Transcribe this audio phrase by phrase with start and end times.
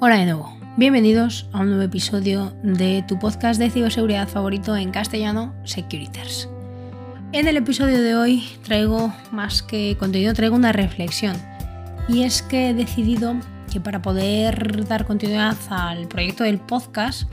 [0.00, 4.92] Hola de nuevo, bienvenidos a un nuevo episodio de tu podcast de ciberseguridad favorito en
[4.92, 6.48] castellano, Securiters.
[7.32, 11.36] En el episodio de hoy traigo más que contenido, traigo una reflexión.
[12.08, 13.34] Y es que he decidido
[13.72, 17.28] que para poder dar continuidad al proyecto del podcast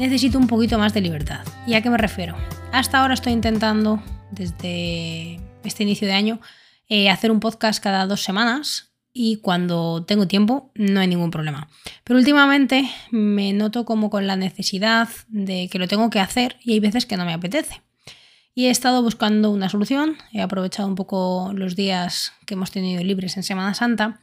[0.00, 1.46] necesito un poquito más de libertad.
[1.68, 2.34] ¿Y a qué me refiero?
[2.72, 6.40] Hasta ahora estoy intentando, desde este inicio de año,
[6.88, 11.68] eh, hacer un podcast cada dos semanas y cuando tengo tiempo no hay ningún problema.
[12.04, 16.72] Pero últimamente me noto como con la necesidad de que lo tengo que hacer y
[16.72, 17.82] hay veces que no me apetece.
[18.54, 23.02] Y he estado buscando una solución, he aprovechado un poco los días que hemos tenido
[23.02, 24.20] libres en Semana Santa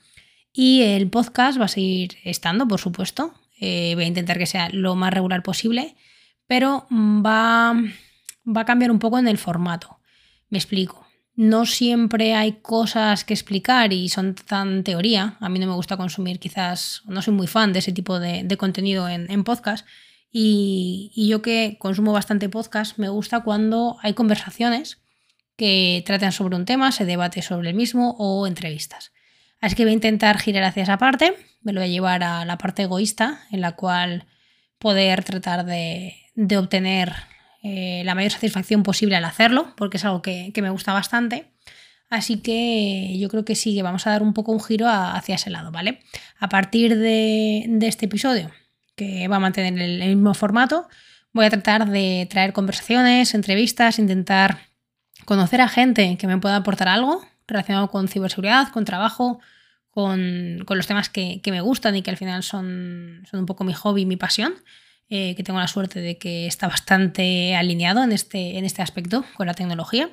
[0.54, 3.34] y el podcast va a seguir estando, por supuesto.
[3.60, 5.96] Eh, voy a intentar que sea lo más regular posible,
[6.48, 7.74] pero va,
[8.46, 10.00] va a cambiar un poco en el formato.
[10.50, 11.09] Me explico
[11.40, 15.38] no siempre hay cosas que explicar y son tan teoría.
[15.40, 18.46] A mí no me gusta consumir quizás, no soy muy fan de ese tipo de,
[18.58, 19.88] contenido en, podcast.
[20.34, 25.02] Y, yo que consumo bastante podcast, me gusta cuando hay conversaciones
[25.56, 29.14] que tratan sobre un tema, se debate sobre el mismo o entrevistas.
[29.62, 32.44] Así que voy a intentar girar hacia esa parte, me lo voy a llevar a
[32.44, 34.28] la parte egoísta, en la cual
[34.78, 37.14] poder tratar de, de obtener
[37.62, 41.52] eh, la mayor satisfacción posible al hacerlo, porque es algo que, me gusta bastante.
[42.10, 45.36] Así que yo creo que sí, que vamos a dar un poco un giro hacia
[45.36, 46.00] ese lado, ¿vale?
[46.40, 48.50] A partir de, este episodio,
[48.96, 50.88] que va a mantener el, mismo formato,
[51.34, 54.60] voy a tratar de traer conversaciones, entrevistas, intentar
[55.26, 59.40] conocer a gente que me pueda aportar algo relacionado con ciberseguridad, con trabajo,
[59.92, 63.74] con, los temas que, me gustan y que al final son, son un poco mi
[63.74, 64.56] hobby, mi pasión.
[65.12, 69.26] Eh, que tengo la suerte de que está bastante alineado en este, en este aspecto
[69.36, 70.10] con la tecnología.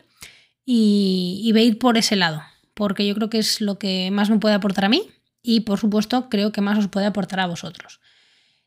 [0.64, 2.42] Y, y ir por ese lado,
[2.74, 5.08] porque yo creo que es lo que más me puede aportar a mí
[5.42, 8.00] y por supuesto creo que más os puede aportar a vosotros.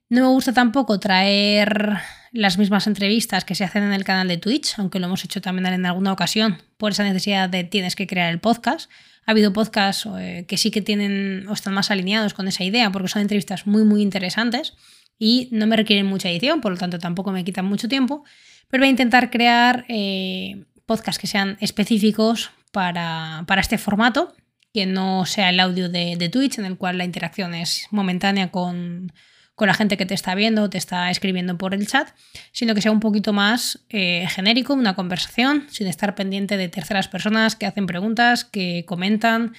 [0.07, 1.97] No me gusta tampoco traer
[2.31, 5.41] las mismas entrevistas que se hacen en el canal de Twitch, aunque lo hemos hecho
[5.41, 8.89] también en alguna ocasión por esa necesidad de tienes que crear el podcast.
[9.25, 12.91] Ha habido podcasts eh, que sí que tienen o están más alineados con esa idea
[12.91, 14.73] porque son entrevistas muy muy interesantes
[15.19, 18.23] y no me requieren mucha edición, por lo tanto tampoco me quitan mucho tiempo,
[18.69, 24.33] pero voy a intentar crear eh, podcasts que sean específicos para, este formato,
[24.73, 29.11] que no sea el audio de, Twitch, en el cual la interacción es momentánea con,
[29.57, 32.07] la gente que te está viendo, te está escribiendo por el chat,
[32.53, 37.09] sino que sea un poquito más eh, genérico, una conversación, sin estar pendiente de terceras
[37.09, 39.53] personas que hacen preguntas, que comentan,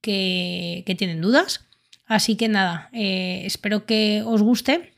[0.00, 1.66] que, tienen dudas.
[2.06, 4.93] Así que nada, eh, espero que os guste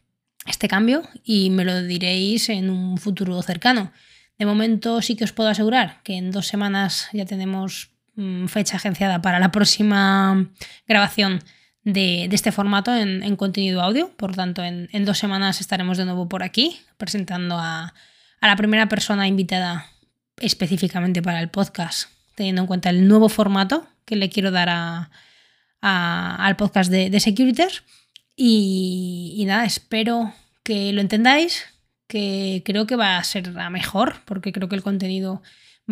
[0.46, 3.92] este cambio y me lo diréis en un futuro cercano.
[4.38, 8.76] De momento sí que os puedo asegurar que en dos semanas ya tenemos mm, fecha
[8.76, 10.50] agenciada para la próxima
[10.86, 11.40] grabación
[11.84, 14.10] de, este formato en, contenido audio.
[14.16, 17.94] Por tanto, en, dos semanas estaremos de nuevo por aquí presentando a,
[18.42, 19.86] la primera persona invitada
[20.36, 25.08] específicamente para el podcast, teniendo en cuenta el nuevo formato que le quiero dar
[25.80, 27.82] al podcast de, de Securiters.
[28.36, 30.32] Y, nada, espero
[30.62, 31.64] que lo entendáis,
[32.06, 35.42] que creo que va a ser a mejor, porque creo que el contenido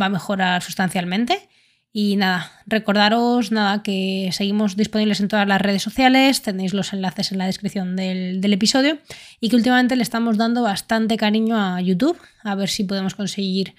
[0.01, 1.49] va a mejorar sustancialmente.
[1.91, 7.31] Y nada, recordaros nada que seguimos disponibles en todas las redes sociales, tenéis los enlaces
[7.31, 8.99] en la descripción del, episodio
[9.41, 13.75] y que últimamente le estamos dando bastante cariño a YouTube, a ver si podemos conseguir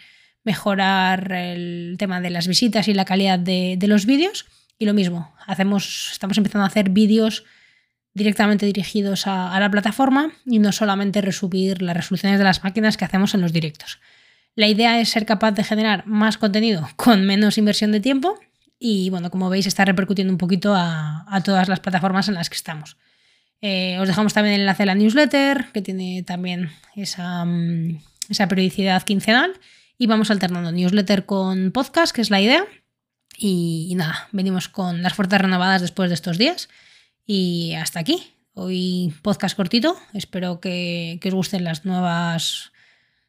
[0.45, 4.45] mejorar el tema de las visitas y la calidad de, de los vídeos.
[4.79, 7.43] Y lo mismo, hacemos, estamos empezando a hacer vídeos
[8.15, 13.05] directamente dirigidos a, la plataforma y no solamente resubir las resoluciones de las máquinas que
[13.05, 13.99] hacemos en los directos.
[14.55, 18.39] La idea es ser capaz de generar más contenido con menos inversión de tiempo
[18.79, 22.55] y bueno, como veis está repercutiendo un poquito a, todas las plataformas en las que
[22.55, 22.97] estamos.
[23.61, 28.47] Eh, os dejamos también el enlace a la newsletter, que tiene también esa, mm, esa
[28.47, 29.59] periodicidad quincenal.
[29.97, 32.65] Y vamos alternando newsletter con podcast, que es la idea.
[33.37, 36.69] Y, y nada, venimos con las fuerzas renovadas después de estos días.
[37.25, 38.23] Y hasta aquí.
[38.53, 39.97] Hoy podcast cortito.
[40.13, 42.71] Espero que, os gusten las nuevas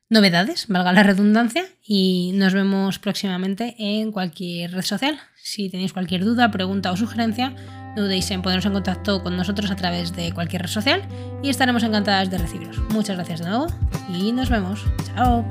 [0.08, 1.64] novedades, valga la redundancia.
[1.82, 5.18] Y nos vemos próximamente en cualquier red social.
[5.36, 7.50] Si tenéis cualquier duda, pregunta o sugerencia,
[7.96, 11.02] no dudéis en poneros en contacto con nosotros a través de cualquier red social
[11.42, 12.78] y estaremos encantadas de recibiros.
[12.90, 13.66] Muchas gracias de nuevo
[14.12, 14.84] y nos vemos.
[15.06, 15.46] Chao.